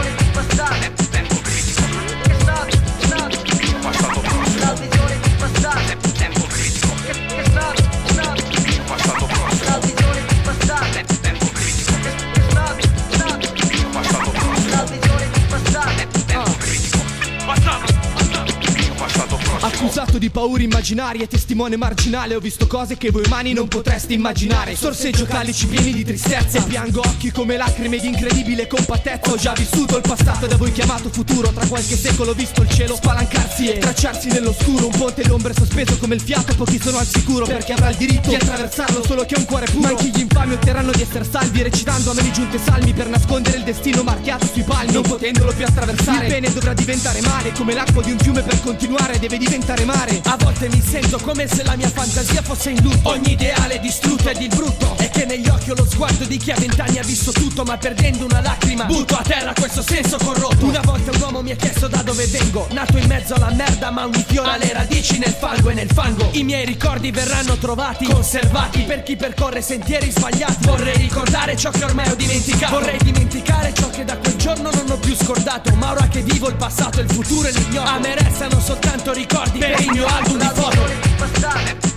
Accusato 19.94 20.18
di 20.18 20.32
paure 20.32 20.64
immaginarie, 20.64 21.28
testimone 21.28 21.78
marginale. 21.78 22.34
Ho 22.34 22.40
visto 22.40 22.66
cose 22.66 22.98
che 22.98 23.12
voi 23.12 23.22
umani 23.28 23.54
non 23.54 23.68
potreste 23.68 24.14
immaginare. 24.14 24.76
Sorseggio 24.76 25.24
calici 25.26 25.68
pieni 25.68 25.94
di 25.94 26.04
tristezza 26.04 26.58
E 26.58 26.64
piango 26.64 27.02
occhi 27.02 27.30
come 27.30 27.58
lacrime 27.58 28.00
di 28.00 28.08
incredibile 28.08 28.66
compattezza. 28.66 29.32
Ho 29.32 29.36
già 29.36 29.54
vissuto 29.54 29.98
il 29.98 30.02
passato 30.02 30.48
da 30.48 30.58
voi 30.58 30.72
chiamato 30.72 31.10
futuro. 31.10 31.52
Tra 31.52 31.68
qualche 31.68 31.96
secolo 31.96 32.32
ho 32.32 32.34
visto 32.34 32.64
il 32.64 32.70
cielo 32.70 32.96
spalancarsi 32.96 33.68
e 33.68 33.78
tracciarsi 33.78 34.30
nell'oscuro. 34.30 34.88
Un 34.88 34.98
ponte 34.98 35.22
d'ombre 35.22 35.54
sospeso 35.54 35.96
come 36.00 36.16
il 36.16 36.22
fiato 36.22 36.56
Pochi 36.56 36.80
sono 36.82 36.98
al 36.98 37.06
sicuro 37.06 37.46
perché 37.46 37.74
avrà 37.74 37.90
il 37.90 37.96
diritto 37.98 38.30
di 38.30 38.36
attraversarlo 38.36 39.04
Solo 39.06 39.26
chi 39.26 39.36
ha 39.36 39.38
un 39.38 39.46
cuore 39.46 39.68
puro. 39.68 39.82
Ma 39.82 39.90
anche 39.90 40.08
gli 40.08 40.22
infami 40.22 40.54
otterranno 40.54 40.92
di 40.92 41.04
essere 41.04 41.24
salvi 41.24 41.62
Recitando 41.62 42.10
a 42.10 42.14
mani 42.16 42.34
giunte 42.34 42.58
salmi 42.58 42.94
per 42.94 43.10
nascondere 43.10 43.58
il 43.58 43.64
destino 43.64 44.02
marchiato 44.02 44.48
sui 44.48 44.64
palmi. 44.64 44.92
Non 44.92 45.04
potendolo 45.04 45.54
più 45.54 45.66
attraversare. 45.66 46.26
Il 46.26 46.32
bene 46.32 46.52
dovrà 46.52 46.74
diventare 46.74 47.22
male 47.22 47.52
Come 47.52 47.76
l'acqua 47.76 48.02
di 48.02 48.10
un 48.10 48.18
fiume 48.18 48.42
per 48.42 48.60
continuare 48.64 49.20
deve 49.20 49.38
diventare 49.38 49.82
mare. 49.86 50.22
A 50.25 50.38
volte 50.38 50.70
mi 50.70 50.82
sento 50.82 51.20
come 51.20 51.48
se 51.48 51.63
la 51.63 51.75
mia 51.75 51.90
fantasia 51.90 52.42
fosse 52.42 52.72
in 52.72 52.82
lutto. 52.82 53.10
Ogni 53.10 53.32
ideale 53.34 53.80
distrutto 53.80 54.30
ed 54.30 54.42
il 54.42 54.48
brutto 54.48 54.96
È 54.98 55.10
che 55.10 55.25
negli 55.25 55.48
occhi 55.48 55.72
ho 55.72 55.75
lo 55.75 55.86
sguardo 55.86 56.25
di 56.25 56.38
chi 56.38 56.52
a 56.52 56.56
vent'anni 56.56 57.00
ha 57.00 57.04
visto 57.04 57.32
tutto 57.32 57.63
Ma 57.63 57.78
perdendo 57.78 58.25
una 58.25 58.42
lacrima. 58.42 58.86
Butto 58.86 59.16
a 59.16 59.22
terra 59.22 59.54
questo 59.54 59.82
senso 59.82 60.18
corrotto. 60.18 60.66
Una 60.66 60.82
volta 60.82 61.12
un 61.12 61.22
uomo 61.22 61.42
mi 61.42 61.52
ha 61.52 61.56
chiesto 61.56 61.88
da 61.88 62.02
dove 62.02 62.25
vengo. 62.28 62.68
Nato 62.72 62.98
in 62.98 63.08
mezzo 63.08 63.34
alla 63.36 63.52
merda 63.52 63.92
ma 63.92 64.06
unifiora 64.06 64.58
le 64.58 64.72
radici 64.74 65.18
nel 65.18 65.34
fango 65.34 65.70
e 65.70 65.74
nel 65.74 65.90
fango. 65.92 66.30
I 66.32 66.44
miei 66.44 66.66
ricordi 66.66 67.12
verranno 67.12 67.58
trovati, 67.58 68.06
conservati 68.06 68.82
Per 68.84 69.04
chi 69.04 69.16
percorre 69.16 69.62
sentieri 69.62 70.12
sbagliati. 70.12 70.66
Vorrei 70.66 70.98
ricordare 70.98 71.56
ciò 71.56 71.70
che 71.72 71.84
ormai 71.84 72.10
ho 72.10 72.16
dimenticato. 72.16 72.80
Vorrei 72.80 72.98
dimenticare 73.02 73.74
ciò 73.74 73.90
che 73.90 74.04
da 74.04 74.18
quel 74.18 74.36
giorno 74.36 74.70
non 74.72 74.90
ho 74.90 74.98
più 74.98 75.16
scordato. 75.16 75.74
Ma 75.75 75.92
ora 75.92 76.08
che 76.08 76.22
vivo 76.22 76.48
il 76.48 76.56
passato, 76.56 77.00
il 77.02 77.12
futuro 77.12 77.48
e 77.48 77.52
l'ignoto 77.52 77.90
A 77.90 78.00
me 78.00 78.16
restano 78.16 78.60
soltanto 78.60 79.13
ricordi 79.13 79.60
per 79.74 79.86
il 79.86 79.92
mio 79.92 80.06
album 80.06 80.38
di 80.38 80.50
foto 80.53 81.93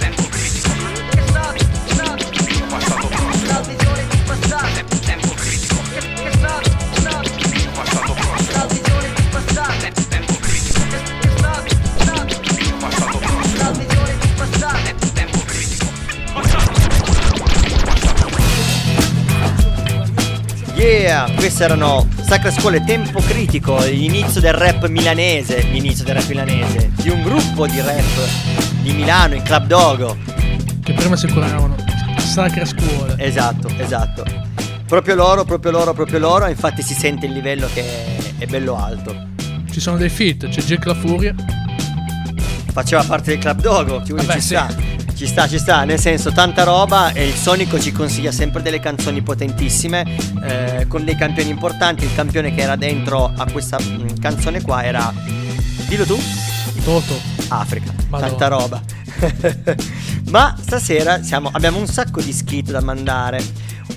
Yeah, 20.77 21.31
queste 21.37 21.65
erano 21.65 22.07
Sacre 22.21 22.51
Scuole 22.51 22.85
Tempo 22.85 23.19
Critico, 23.21 23.83
l'inizio 23.83 24.43
del 24.43 24.53
rap 24.53 24.87
milanese, 24.89 25.63
l'inizio 25.73 26.05
del 26.05 26.17
rap 26.17 26.29
milanese, 26.29 26.91
di 26.97 27.09
un 27.09 27.23
gruppo 27.23 27.67
di 27.67 27.81
rap 27.81 28.03
di 28.83 28.93
Milano, 28.93 29.37
i 29.37 29.43
Club 29.43 29.67
Dogo. 29.67 30.19
Che 30.83 30.93
prima 30.93 31.17
si 31.17 31.29
curavano 31.29 31.77
sacre 32.19 32.67
scuole. 32.67 33.15
Esatto, 33.17 33.69
esatto. 33.79 34.23
Proprio 34.87 35.15
loro, 35.15 35.45
proprio 35.45 35.73
loro, 35.73 35.95
proprio 35.95 36.19
loro, 36.19 36.47
infatti 36.47 36.83
si 36.83 36.93
sente 36.93 37.25
il 37.25 37.33
livello 37.33 37.67
che 37.73 38.35
è 38.37 38.45
bello 38.45 38.77
alto. 38.77 39.29
Ci 39.71 39.81
sono 39.81 39.97
dei 39.97 40.11
feat, 40.11 40.47
c'è 40.49 40.61
Jack 40.61 40.85
La 40.85 40.95
Furia. 40.95 41.35
Faceva 42.71 43.03
parte 43.03 43.31
del 43.31 43.39
Club 43.39 43.61
Dogo, 43.63 44.05
ci, 44.05 44.13
Vabbè, 44.13 44.35
ci 44.35 44.41
sì. 44.43 44.47
sta. 44.49 44.69
Ci 45.17 45.27
sta, 45.27 45.49
ci 45.49 45.59
sta, 45.59 45.85
nel 45.85 45.99
senso 45.99 46.31
tanta 46.31 46.63
roba 46.63 47.13
e 47.13 47.27
il 47.27 47.33
Sonico 47.35 47.81
ci 47.81 47.91
consiglia 47.91 48.31
sempre 48.31 48.61
delle 48.61 48.81
canzoni 48.81 49.23
potentissime 49.23 50.05
eh, 50.43 50.85
con 50.89 51.07
dei 51.07 51.17
campioni 51.17 51.49
importanti. 51.49 52.05
Il 52.05 52.15
campione 52.15 52.55
che 52.55 52.61
era 52.61 52.77
dentro 52.77 53.33
a 53.35 53.51
questa 53.51 53.79
mm, 53.81 54.19
canzone 54.21 54.61
qua 54.61 54.85
era, 54.85 55.11
dillo 55.89 56.05
tu, 56.05 56.19
Toto. 56.85 57.19
Africa, 57.49 57.95
Madonna. 58.11 58.29
tanta 58.29 58.49
roba. 58.49 58.83
Ma 60.29 60.55
stasera 60.61 61.23
siamo- 61.23 61.49
abbiamo 61.51 61.79
un 61.79 61.87
sacco 61.87 62.21
di 62.21 62.33
skit 62.33 62.71
da 62.71 62.83
mandare. 62.83 63.43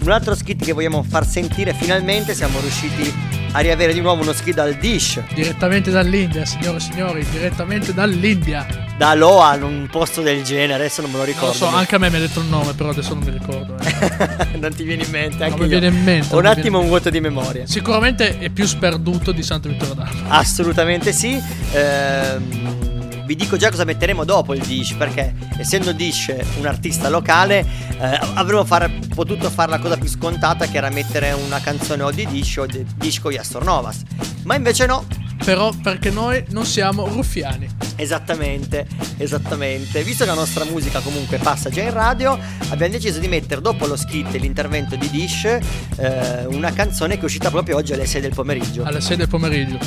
Un 0.01 0.11
altro 0.11 0.33
skit 0.33 0.63
che 0.63 0.71
vogliamo 0.73 1.03
far 1.07 1.25
sentire, 1.27 1.73
finalmente 1.73 2.33
siamo 2.33 2.59
riusciti 2.61 3.13
a 3.51 3.59
riavere 3.59 3.93
di 3.93 3.99
nuovo 3.99 4.21
uno 4.21 4.31
skit 4.31 4.53
dal 4.55 4.75
Dish, 4.75 5.21
Direttamente 5.33 5.91
dall'India, 5.91 6.45
signore 6.45 6.77
e 6.77 6.79
signori, 6.79 7.25
direttamente 7.31 7.93
dall'India. 7.93 8.65
da 8.97 9.13
Loa 9.15 9.55
in 9.55 9.63
un 9.63 9.87
posto 9.91 10.21
del 10.21 10.43
genere, 10.43 10.73
adesso 10.75 11.01
non 11.01 11.11
me 11.11 11.17
lo 11.17 11.23
Non 11.23 11.33
ricordo. 11.33 11.47
lo 11.47 11.71
so, 11.71 11.75
anche 11.75 11.95
a 11.95 11.97
me 11.97 12.09
mi 12.09 12.15
ha 12.17 12.19
detto 12.19 12.39
il 12.39 12.45
nome, 12.47 12.73
però 12.73 12.89
adesso 12.89 13.13
non 13.13 13.23
mi 13.23 13.31
ricordo. 13.31 13.77
eh. 13.79 14.57
non 14.59 14.73
ti 14.73 14.83
viene 14.83 15.03
in 15.03 15.09
mente, 15.11 15.37
Non 15.37 15.47
anche 15.47 15.55
mi 15.63 15.69
io. 15.69 15.79
viene 15.79 15.87
in 15.95 16.03
mente, 16.03 16.33
un 16.35 16.41
non 16.43 16.53
mi 16.53 16.59
attimo 16.59 16.79
un 16.79 16.87
vuoto 16.87 17.09
di 17.09 17.19
memoria. 17.19 17.65
Sicuramente 17.67 18.37
è 18.39 18.49
più 18.49 18.65
sperduto 18.65 19.31
di 19.31 19.43
Santo 19.43 19.67
Vittorio 19.69 19.95
d'Arno. 19.95 20.21
Assolutamente 20.29 21.11
sì. 21.11 21.41
Ehm, 21.73 22.88
vi 23.29 23.35
dico 23.35 23.57
già 23.57 23.69
cosa 23.69 23.83
metteremo 23.83 24.23
dopo 24.23 24.55
il 24.55 24.65
Dish, 24.65 24.93
perché 24.93 25.35
essendo 25.59 25.91
Dish 25.91 26.33
un 26.57 26.65
artista 26.65 27.09
locale, 27.09 27.63
eh, 27.99 28.19
avremmo 28.33 28.65
far- 28.65 28.89
potuto 29.13 29.51
fare 29.51 29.69
la 29.69 29.77
cosa 29.77 29.97
più 29.97 30.09
scontata 30.09 30.65
che 30.65 30.77
era 30.77 30.89
mettere 30.89 31.33
una 31.33 31.59
canzone 31.59 32.01
o 32.01 32.09
di 32.09 32.25
Dish 32.25 32.57
o 32.57 32.65
di 32.65 32.83
Dish 32.95 33.19
con 33.19 33.31
Astor 33.37 33.63
Novas. 33.63 34.01
Ma 34.45 34.55
invece 34.55 34.87
no, 34.87 35.05
Però 35.45 35.71
perché 35.71 36.09
noi 36.09 36.43
non 36.49 36.65
siamo 36.65 37.07
ruffiani. 37.07 37.69
Esattamente, 37.95 38.87
esattamente. 39.17 40.03
Visto 40.03 40.23
che 40.23 40.29
la 40.31 40.35
nostra 40.35 40.65
musica 40.65 40.99
comunque 40.99 41.37
passa 41.37 41.69
già 41.69 41.83
in 41.83 41.93
radio, 41.93 42.37
abbiamo 42.69 42.91
deciso 42.91 43.19
di 43.19 43.27
mettere 43.27 43.61
dopo 43.61 43.85
lo 43.85 43.95
skit 43.95 44.33
e 44.33 44.39
l'intervento 44.39 44.95
di 44.95 45.07
Dish 45.07 45.45
eh, 45.45 46.45
una 46.47 46.73
canzone 46.73 47.15
che 47.15 47.21
è 47.21 47.25
uscita 47.25 47.51
proprio 47.51 47.77
oggi 47.77 47.93
alle 47.93 48.07
6 48.07 48.21
del 48.21 48.33
pomeriggio. 48.33 48.83
Alle 48.83 49.01
6 49.01 49.15
del 49.17 49.27
pomeriggio. 49.27 49.77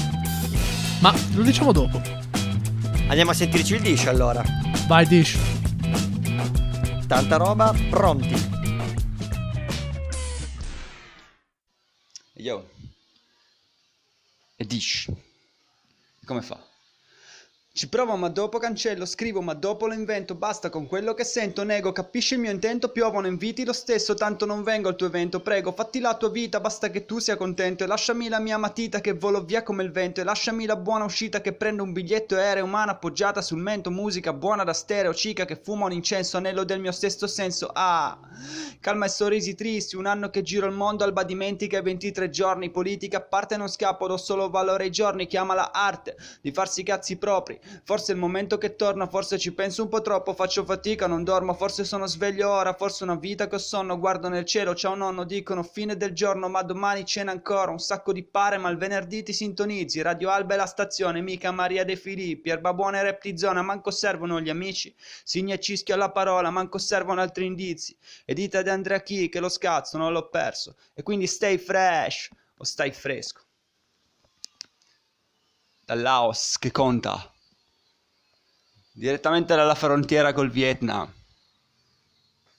Ma 1.00 1.12
lo 1.34 1.42
diciamo 1.42 1.72
dopo. 1.72 2.31
Andiamo 3.12 3.32
a 3.32 3.34
sentirci 3.36 3.74
il 3.74 3.82
Dish 3.82 4.06
allora. 4.06 4.42
Vai 4.86 5.06
Dish. 5.06 5.36
Tanta 7.06 7.36
roba, 7.36 7.74
pronti. 7.90 8.34
Yo. 12.32 12.70
E 14.56 14.64
dish. 14.64 15.12
Come 16.24 16.40
fa? 16.40 16.58
Ci 17.74 17.88
provo 17.88 18.16
ma 18.16 18.28
dopo 18.28 18.58
cancello, 18.58 19.06
scrivo 19.06 19.40
ma 19.40 19.54
dopo 19.54 19.86
lo 19.86 19.94
invento, 19.94 20.34
basta 20.34 20.68
con 20.68 20.86
quello 20.86 21.14
che 21.14 21.24
sento, 21.24 21.64
nego, 21.64 21.90
capisci 21.90 22.34
il 22.34 22.40
mio 22.40 22.50
intento, 22.50 22.90
piovono 22.90 23.26
inviti 23.26 23.64
lo 23.64 23.72
stesso, 23.72 24.12
tanto 24.12 24.44
non 24.44 24.62
vengo 24.62 24.88
al 24.90 24.94
tuo 24.94 25.06
evento, 25.06 25.40
prego, 25.40 25.72
fatti 25.72 25.98
la 25.98 26.14
tua 26.14 26.28
vita, 26.28 26.60
basta 26.60 26.90
che 26.90 27.06
tu 27.06 27.18
sia 27.18 27.38
contento 27.38 27.82
e 27.82 27.86
lasciami 27.86 28.28
la 28.28 28.40
mia 28.40 28.58
matita 28.58 29.00
che 29.00 29.14
volo 29.14 29.42
via 29.42 29.62
come 29.62 29.84
il 29.84 29.90
vento 29.90 30.20
e 30.20 30.24
lasciami 30.24 30.66
la 30.66 30.76
buona 30.76 31.04
uscita 31.04 31.40
che 31.40 31.54
prendo 31.54 31.82
un 31.82 31.92
biglietto 31.92 32.36
aereo, 32.36 32.64
umana 32.64 32.92
appoggiata 32.92 33.40
sul 33.40 33.60
mento, 33.60 33.90
musica 33.90 34.34
buona 34.34 34.64
da 34.64 34.74
stereo, 34.74 35.14
cica 35.14 35.46
che 35.46 35.56
fuma 35.56 35.86
un 35.86 35.92
incenso, 35.92 36.36
anello 36.36 36.64
del 36.64 36.78
mio 36.78 36.92
stesso 36.92 37.26
senso, 37.26 37.70
ah, 37.72 38.20
calma 38.80 39.06
e 39.06 39.08
sorrisi 39.08 39.54
tristi, 39.54 39.96
un 39.96 40.04
anno 40.04 40.28
che 40.28 40.42
giro 40.42 40.66
il 40.66 40.74
mondo, 40.74 41.04
alba 41.04 41.22
dimentica 41.22 41.78
i 41.78 41.82
23 41.82 42.28
giorni, 42.28 42.70
politica 42.70 43.16
a 43.16 43.22
parte 43.22 43.56
non 43.56 43.68
scappo, 43.68 44.06
do 44.08 44.18
solo 44.18 44.50
valore 44.50 44.84
ai 44.84 44.90
giorni, 44.90 45.26
chiamala 45.26 45.72
arte, 45.72 46.16
di 46.42 46.52
farsi 46.52 46.82
cazzi 46.82 47.16
propri, 47.16 47.60
forse 47.84 48.12
è 48.12 48.14
il 48.14 48.20
momento 48.20 48.58
che 48.58 48.76
torna, 48.76 49.06
forse 49.06 49.38
ci 49.38 49.52
penso 49.52 49.82
un 49.82 49.88
po' 49.88 50.02
troppo, 50.02 50.34
faccio 50.34 50.64
fatica, 50.64 51.06
non 51.06 51.24
dormo, 51.24 51.54
forse 51.54 51.84
sono 51.84 52.06
sveglio 52.06 52.50
ora, 52.50 52.74
forse 52.74 53.04
una 53.04 53.14
vita 53.14 53.48
che 53.48 53.56
ho 53.56 53.58
sonno, 53.58 53.98
guardo 53.98 54.28
nel 54.28 54.44
cielo, 54.44 54.74
ciao 54.74 54.94
nonno, 54.94 55.24
dicono 55.24 55.62
fine 55.62 55.96
del 55.96 56.12
giorno, 56.12 56.48
ma 56.48 56.62
domani 56.62 57.04
cena 57.04 57.32
ancora, 57.32 57.70
un 57.70 57.78
sacco 57.78 58.12
di 58.12 58.22
pare, 58.22 58.58
ma 58.58 58.68
il 58.68 58.76
venerdì 58.76 59.22
ti 59.22 59.32
sintonizzi, 59.32 60.02
Radio 60.02 60.30
Alba 60.30 60.54
è 60.54 60.56
la 60.56 60.66
stazione, 60.66 61.20
mica 61.20 61.50
Maria 61.50 61.84
De 61.84 61.96
Filippi, 61.96 62.50
erba 62.50 62.72
buona 62.74 62.98
e 62.98 63.02
rap 63.02 63.22
di 63.22 63.38
zona, 63.38 63.62
manco 63.62 63.90
servono 63.90 64.40
gli 64.40 64.50
amici, 64.50 64.94
Signa 65.24 65.58
cischio 65.58 65.94
alla 65.94 66.10
parola, 66.10 66.50
manco 66.50 66.78
servono 66.78 67.20
altri 67.20 67.46
indizi, 67.46 67.96
e 68.24 68.34
dite 68.34 68.58
ad 68.58 68.68
Andrea 68.68 69.00
Chi 69.00 69.28
che 69.28 69.40
lo 69.40 69.48
scazzo 69.48 69.98
non 69.98 70.12
l'ho 70.12 70.28
perso, 70.28 70.76
e 70.94 71.02
quindi 71.02 71.26
stay 71.26 71.58
fresh, 71.58 72.28
o 72.62 72.64
stai 72.64 72.92
fresco. 72.92 73.40
Dal 75.84 76.00
Laos 76.00 76.58
che 76.58 76.70
conta. 76.70 77.31
Direttamente 78.92 79.54
dalla 79.54 79.74
frontiera 79.74 80.32
col 80.32 80.50
Vietnam. 80.50 81.10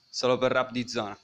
Solo 0.09 0.37
per 0.37 0.51
rap 0.51 0.71
di 0.71 0.87
zona. 0.87 1.17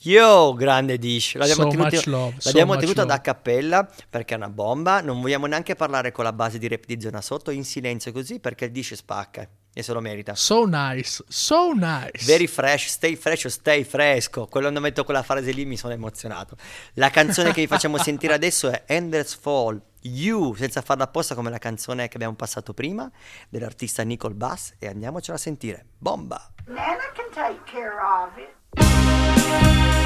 Yo, 0.00 0.52
grande 0.54 0.98
Dish. 0.98 1.34
L'abbiamo, 1.36 1.62
So 1.62 1.68
tenuto, 1.68 2.10
love, 2.10 2.34
so 2.38 2.48
l'abbiamo 2.48 2.72
much 2.72 2.80
tenuto 2.80 3.00
love. 3.00 3.12
da 3.12 3.20
cappella 3.20 3.88
perché 4.08 4.34
è 4.34 4.36
una 4.36 4.50
bomba. 4.50 5.00
Non 5.00 5.20
vogliamo 5.20 5.46
neanche 5.46 5.74
parlare 5.74 6.12
con 6.12 6.24
la 6.24 6.32
base 6.32 6.58
di 6.58 6.68
rap 6.68 6.84
di 6.84 7.00
zona 7.00 7.20
sotto 7.22 7.50
in 7.50 7.64
silenzio 7.64 8.12
così 8.12 8.38
perché 8.38 8.66
il 8.66 8.72
Dish 8.72 8.94
spacca 8.94 9.48
e 9.78 9.82
se 9.82 9.92
lo 9.92 10.00
merita. 10.00 10.34
So 10.34 10.64
nice, 10.64 11.22
so 11.28 11.72
nice. 11.74 12.24
Very 12.24 12.46
fresh, 12.46 12.86
stay 12.86 13.14
fresh 13.14 13.48
stay 13.48 13.84
fresco. 13.84 14.46
Quando 14.46 14.80
metto 14.80 15.04
quella 15.04 15.22
frase 15.22 15.50
lì 15.50 15.66
mi 15.66 15.76
sono 15.76 15.92
emozionato. 15.92 16.56
La 16.94 17.10
canzone 17.10 17.52
che 17.52 17.60
vi 17.60 17.66
facciamo 17.66 17.98
sentire 17.98 18.32
adesso 18.40 18.70
è 18.70 18.84
Endless 18.86 19.36
Fall. 19.36 19.78
You, 20.00 20.54
senza 20.54 20.80
farla 20.80 21.04
apposta 21.04 21.34
come 21.34 21.50
la 21.50 21.58
canzone 21.58 22.08
che 22.08 22.14
abbiamo 22.14 22.36
passato 22.36 22.72
prima 22.72 23.10
dell'artista 23.50 24.02
Nicole 24.02 24.34
Bass 24.34 24.72
e 24.78 24.86
andiamocela 24.86 25.36
a 25.36 25.40
sentire. 25.40 25.84
Bomba! 25.98 26.52
Nana 26.68 27.12
can 27.14 27.28
take 27.34 27.60
care 27.70 27.98
of 28.00 28.34
it. 28.38 30.05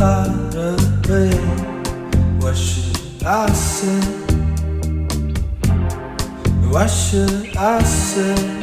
Away. 0.00 1.30
Should 2.54 3.22
I 3.24 3.46
say? 3.52 4.00
What 6.68 6.88
should 6.88 7.56
I 7.56 7.82
say? 7.82 8.59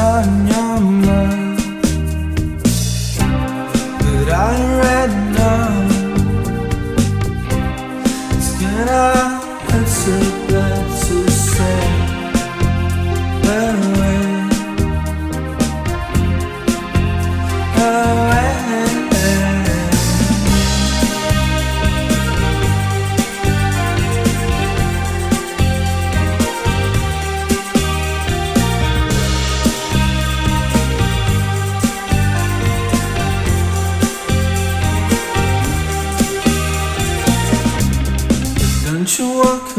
sun, 0.00 0.46
your 0.48 0.89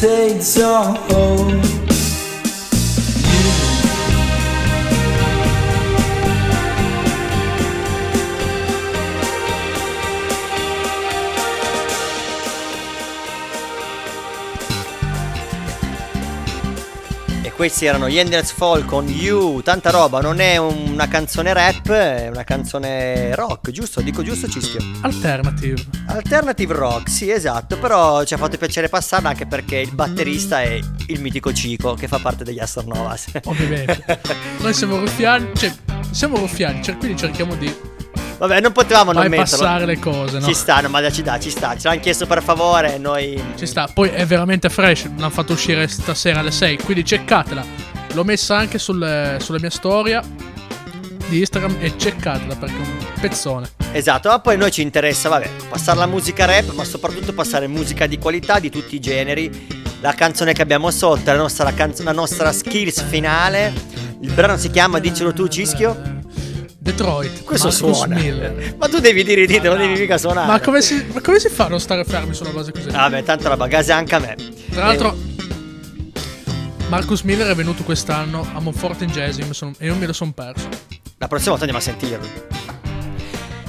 dictates 0.00 0.60
our 0.60 0.94
Hope. 1.10 1.77
Questi 17.58 17.86
erano 17.86 18.08
gli 18.08 18.16
Endless 18.18 18.52
Fall 18.52 18.84
con 18.84 19.08
You, 19.08 19.62
tanta 19.62 19.90
roba, 19.90 20.20
non 20.20 20.38
è 20.38 20.58
una 20.58 21.08
canzone 21.08 21.52
rap, 21.52 21.90
è 21.90 22.28
una 22.28 22.44
canzone 22.44 23.34
rock, 23.34 23.72
giusto? 23.72 24.00
Dico 24.00 24.22
giusto 24.22 24.48
Cischio? 24.48 24.78
Alternative. 25.00 25.84
Alternative 26.06 26.72
rock, 26.72 27.10
sì 27.10 27.32
esatto, 27.32 27.76
però 27.76 28.22
ci 28.22 28.34
ha 28.34 28.36
fatto 28.36 28.56
piacere 28.56 28.88
passarla 28.88 29.30
anche 29.30 29.46
perché 29.46 29.78
il 29.78 29.90
batterista 29.90 30.62
è 30.62 30.78
il 31.08 31.20
mitico 31.20 31.52
Cico 31.52 31.94
che 31.94 32.06
fa 32.06 32.20
parte 32.20 32.44
degli 32.44 32.60
Astronovas. 32.60 33.26
Ovviamente. 33.46 34.20
Noi 34.62 34.72
siamo 34.72 34.96
ruffiani, 34.96 35.50
cioè, 35.56 35.74
siamo 36.12 36.38
ruffiani, 36.38 36.80
cioè, 36.80 36.96
quindi 36.96 37.18
cerchiamo 37.18 37.56
di 37.56 37.87
Vabbè, 38.38 38.60
non 38.60 38.72
potevamo 38.72 39.12
non 39.12 39.28
bypassare 39.28 39.84
metterlo. 39.84 39.86
le 39.86 39.98
cose, 39.98 40.38
no? 40.38 40.46
Ci 40.46 40.54
sta, 40.54 40.80
no, 40.80 40.88
ma 40.88 41.10
ci 41.10 41.22
dà, 41.22 41.38
ci 41.40 41.50
sta. 41.50 41.76
Ce 41.76 41.88
l'hanno 41.88 42.00
chiesto 42.00 42.26
per 42.26 42.42
favore, 42.42 42.96
noi... 42.98 43.40
Ci 43.56 43.66
sta, 43.66 43.88
poi 43.92 44.10
è 44.10 44.24
veramente 44.24 44.68
fresh, 44.68 45.04
l'hanno 45.16 45.30
fatto 45.30 45.52
uscire 45.54 45.88
stasera 45.88 46.38
alle 46.40 46.52
6, 46.52 46.78
quindi 46.78 47.04
ceccatela. 47.04 47.64
L'ho 48.12 48.24
messa 48.24 48.56
anche 48.56 48.78
sul- 48.78 49.36
sulla 49.40 49.58
mia 49.60 49.70
storia 49.70 50.22
di 51.28 51.40
Instagram 51.40 51.76
e 51.80 51.92
ceccatela 51.98 52.54
perché 52.54 52.76
è 52.76 52.78
un 52.78 53.20
pezzone. 53.20 53.70
Esatto, 53.92 54.28
ma 54.28 54.38
poi 54.38 54.54
a 54.54 54.58
noi 54.58 54.70
ci 54.70 54.82
interessa, 54.82 55.28
vabbè, 55.28 55.50
passare 55.68 55.98
la 55.98 56.06
musica 56.06 56.44
rap, 56.44 56.72
ma 56.74 56.84
soprattutto 56.84 57.32
passare 57.32 57.66
musica 57.66 58.06
di 58.06 58.18
qualità 58.18 58.60
di 58.60 58.70
tutti 58.70 58.94
i 58.94 59.00
generi. 59.00 59.66
La 60.00 60.12
canzone 60.12 60.52
che 60.52 60.62
abbiamo 60.62 60.92
sotto, 60.92 61.22
la 61.24 61.36
nostra, 61.36 61.64
la 61.64 61.74
canzo- 61.74 62.04
la 62.04 62.12
nostra 62.12 62.52
skills 62.52 63.02
finale. 63.02 63.72
Il 64.20 64.32
brano 64.32 64.56
si 64.56 64.70
chiama, 64.70 65.00
dicelo 65.00 65.32
tu, 65.32 65.48
Cischio. 65.48 66.16
Detroit. 66.88 67.44
Questo 67.44 67.68
Marcus 67.68 67.96
suona. 67.96 68.14
Miller. 68.14 68.74
Ma 68.78 68.88
tu 68.88 68.98
devi 68.98 69.22
dire 69.22 69.42
i 69.42 69.46
titoli, 69.46 69.68
non 69.68 69.78
devi 69.78 70.00
mica 70.00 70.16
suonare. 70.16 70.46
Ma 70.46 70.60
come 70.60 70.80
si, 70.80 71.04
ma 71.12 71.20
come 71.20 71.38
si 71.38 71.48
fa 71.48 71.66
a 71.66 71.68
non 71.68 71.80
stare 71.80 72.04
fermi 72.04 72.32
su 72.32 72.44
una 72.44 72.52
base 72.52 72.72
così? 72.72 72.88
Vabbè, 72.88 73.22
tanto 73.22 73.48
roba, 73.48 73.66
gase 73.66 73.92
anche 73.92 74.14
a 74.14 74.18
me. 74.18 74.36
Tra 74.70 74.86
l'altro, 74.86 75.16
Marcus 76.88 77.22
Miller 77.22 77.48
è 77.48 77.54
venuto 77.54 77.82
quest'anno 77.82 78.46
a 78.54 78.60
Monforte 78.60 79.04
in 79.04 79.10
Jazz 79.10 79.38
e 79.38 79.86
io 79.86 79.94
me 79.96 80.06
lo 80.06 80.12
sono 80.14 80.32
perso. 80.32 80.68
La 81.18 81.28
prossima 81.28 81.56
volta 81.56 81.70
andiamo 81.70 81.78
a 81.78 81.82
sentirlo. 81.82 82.26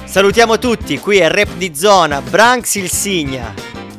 Salutiamo 0.04 0.58
tutti, 0.58 0.98
qui 0.98 1.18
è 1.18 1.28
Rap 1.28 1.54
di 1.56 1.72
Zona, 1.74 2.22
Branks 2.22 2.76
il 2.76 2.90
Signa. 2.90 3.52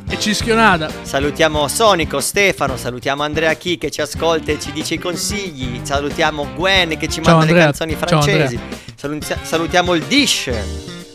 E 0.08 0.18
Cischionada. 0.18 0.90
Salutiamo 1.02 1.68
Sonico, 1.68 2.20
Stefano, 2.20 2.76
salutiamo 2.76 3.22
Andrea 3.22 3.54
Chi 3.54 3.78
che 3.78 3.90
ci 3.90 4.02
ascolta 4.02 4.52
e 4.52 4.60
ci 4.60 4.72
dice 4.72 4.94
i 4.94 4.98
consigli. 4.98 5.80
Salutiamo 5.82 6.48
Gwen 6.54 6.98
che 6.98 7.08
ci 7.08 7.22
Ciao, 7.22 7.36
manda 7.36 7.40
Andrea. 7.40 7.58
le 7.58 7.64
canzoni 7.64 7.96
Ciao, 7.98 8.91
Saluzia- 9.02 9.38
salutiamo 9.42 9.94
il 9.94 10.04
Dish. 10.04 10.48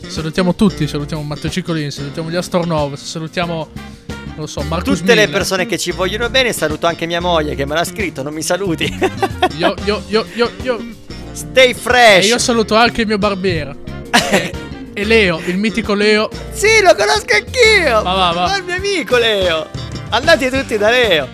Salutiamo 0.08 0.54
tutti, 0.56 0.86
salutiamo 0.90 1.24
Matteo 1.24 1.50
Ciccolini, 1.50 1.90
salutiamo 1.90 2.30
gli 2.30 2.36
Astornov, 2.36 2.96
salutiamo, 2.96 3.70
non 4.08 4.36
lo 4.36 4.46
so, 4.46 4.62
Marcus 4.64 5.00
Tutte 5.00 5.16
le 5.16 5.22
Miller. 5.22 5.30
persone 5.38 5.66
che 5.66 5.78
ci 5.78 5.92
vogliono 5.92 6.30
bene, 6.30 6.52
saluto 6.52 6.86
anche 6.86 7.06
mia 7.06 7.22
moglie 7.22 7.56
che 7.56 7.66
me 7.66 7.76
l'ha 7.76 7.86
scritto, 7.86 8.24
non 8.24 8.34
mi 8.34 8.42
saluti. 8.42 8.86
Io, 9.56 9.74
io, 9.86 10.04
io, 10.10 10.26
io, 10.36 10.52
io. 10.64 10.86
Stay 11.32 11.70
E 11.70 11.74
fresh. 11.74 12.28
io 12.28 12.38
saluto 12.40 12.76
anche 12.76 13.02
il 13.02 13.08
mio 13.08 13.18
barbiere. 13.18 13.74
e, 14.32 14.54
e 14.94 15.04
Leo, 15.06 15.42
il 15.46 15.58
mitico 15.58 15.94
Leo. 15.94 16.30
Sì, 16.52 16.82
lo 16.84 16.94
conosco 16.94 17.34
anch'io. 17.36 18.02
Va, 18.04 18.14
va, 18.14 18.32
va. 18.34 18.46
Ma 18.48 18.58
il 18.58 18.64
mio 18.66 18.76
amico 18.76 19.16
Leo. 19.18 19.66
Andate 20.10 20.50
tutti 20.52 20.78
da 20.78 20.90
Leo. 20.90 21.26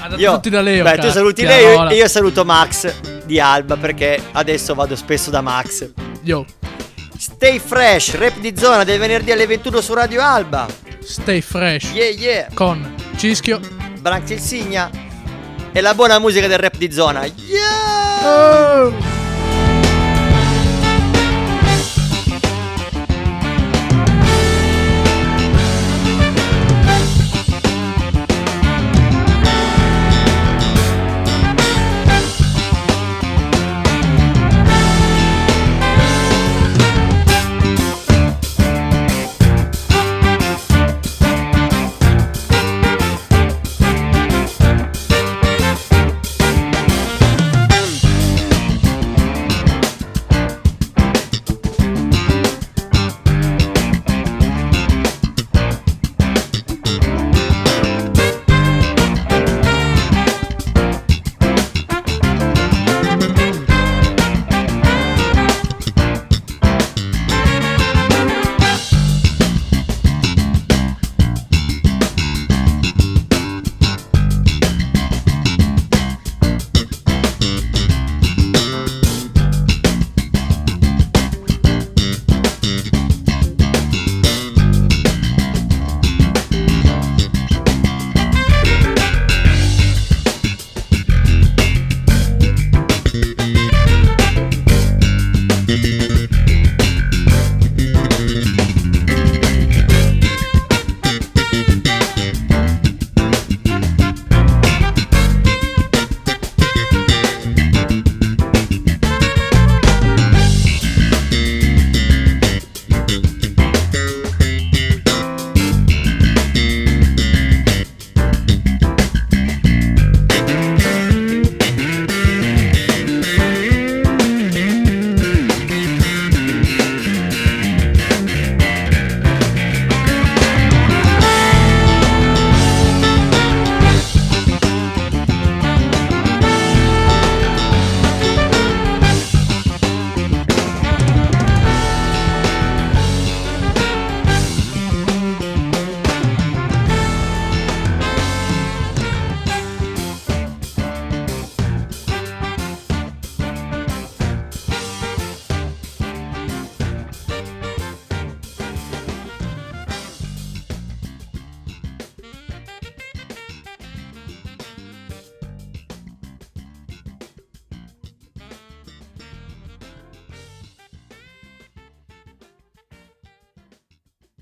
Andate 0.00 0.24
tutti 0.24 0.50
da 0.50 0.60
Leo. 0.60 0.82
Beh, 0.82 0.90
cara- 0.90 1.02
tu 1.02 1.10
saluti. 1.12 1.42
Leo 1.44 1.88
e 1.88 1.94
io 1.94 2.08
saluto 2.08 2.44
Max 2.44 2.92
di 3.28 3.38
Alba 3.38 3.76
perché 3.76 4.20
adesso 4.32 4.74
vado 4.74 4.96
spesso 4.96 5.28
da 5.30 5.42
Max. 5.42 5.90
Yo, 6.22 6.44
Stay 7.18 7.58
fresh, 7.58 8.14
rap 8.14 8.38
di 8.38 8.56
zona 8.56 8.84
del 8.84 8.98
venerdì 8.98 9.30
alle 9.32 9.46
21 9.46 9.80
su 9.80 9.92
Radio 9.92 10.22
Alba. 10.22 10.66
stay 11.02 11.40
fresh. 11.40 11.92
Yeah, 11.92 12.10
yeah. 12.10 12.46
Con 12.54 12.94
Cischio. 13.16 13.60
Branx 14.00 14.30
il 14.30 14.40
Signa 14.40 14.90
e 15.72 15.80
la 15.80 15.94
buona 15.94 16.18
musica 16.18 16.46
del 16.46 16.58
rap 16.58 16.76
di 16.76 16.90
zona. 16.90 17.24
Yeah! 17.24 18.24
Oh. 18.24 19.07